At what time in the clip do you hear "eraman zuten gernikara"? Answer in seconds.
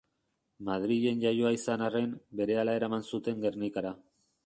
2.81-3.97